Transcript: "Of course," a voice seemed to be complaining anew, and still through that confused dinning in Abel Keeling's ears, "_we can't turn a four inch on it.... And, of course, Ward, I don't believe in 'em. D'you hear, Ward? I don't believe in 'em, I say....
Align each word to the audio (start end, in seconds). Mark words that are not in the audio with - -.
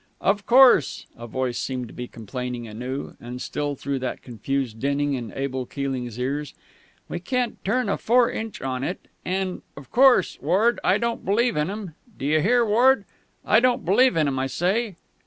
"Of 0.19 0.47
course," 0.47 1.05
a 1.15 1.27
voice 1.27 1.59
seemed 1.59 1.87
to 1.89 1.93
be 1.93 2.07
complaining 2.07 2.67
anew, 2.67 3.15
and 3.21 3.39
still 3.39 3.75
through 3.75 3.99
that 3.99 4.23
confused 4.23 4.79
dinning 4.79 5.13
in 5.13 5.31
Abel 5.35 5.67
Keeling's 5.67 6.17
ears, 6.17 6.55
"_we 7.07 7.23
can't 7.23 7.63
turn 7.63 7.87
a 7.87 7.99
four 7.99 8.31
inch 8.31 8.63
on 8.63 8.83
it.... 8.83 9.07
And, 9.23 9.61
of 9.77 9.91
course, 9.91 10.39
Ward, 10.41 10.79
I 10.83 10.97
don't 10.97 11.23
believe 11.23 11.55
in 11.55 11.69
'em. 11.69 11.93
D'you 12.17 12.41
hear, 12.41 12.65
Ward? 12.65 13.05
I 13.45 13.59
don't 13.59 13.85
believe 13.85 14.17
in 14.17 14.27
'em, 14.27 14.39
I 14.39 14.47
say.... 14.47 14.95